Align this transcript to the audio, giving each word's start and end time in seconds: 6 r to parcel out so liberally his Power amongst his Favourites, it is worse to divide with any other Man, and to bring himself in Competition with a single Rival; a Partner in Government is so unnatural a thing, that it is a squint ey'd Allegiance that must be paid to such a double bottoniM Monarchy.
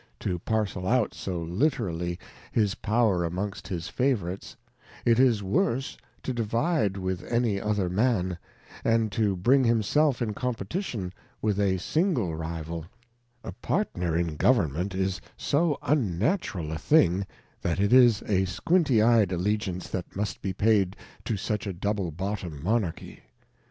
6 0.13 0.13
r 0.25 0.29
to 0.31 0.39
parcel 0.39 0.87
out 0.87 1.13
so 1.13 1.39
liberally 1.43 2.17
his 2.51 2.73
Power 2.73 3.23
amongst 3.23 3.67
his 3.67 3.87
Favourites, 3.87 4.55
it 5.05 5.19
is 5.19 5.43
worse 5.43 5.95
to 6.23 6.33
divide 6.33 6.97
with 6.97 7.23
any 7.25 7.61
other 7.61 7.87
Man, 7.87 8.39
and 8.83 9.11
to 9.11 9.35
bring 9.35 9.63
himself 9.63 10.19
in 10.19 10.33
Competition 10.33 11.13
with 11.39 11.59
a 11.59 11.77
single 11.77 12.35
Rival; 12.35 12.87
a 13.43 13.51
Partner 13.51 14.17
in 14.17 14.37
Government 14.37 14.95
is 14.95 15.21
so 15.37 15.77
unnatural 15.83 16.71
a 16.71 16.79
thing, 16.79 17.27
that 17.61 17.79
it 17.79 17.93
is 17.93 18.23
a 18.23 18.45
squint 18.45 18.89
ey'd 18.89 19.31
Allegiance 19.31 19.87
that 19.89 20.15
must 20.15 20.41
be 20.41 20.51
paid 20.51 20.95
to 21.25 21.37
such 21.37 21.67
a 21.67 21.73
double 21.73 22.11
bottoniM 22.11 22.63
Monarchy. 22.63 23.19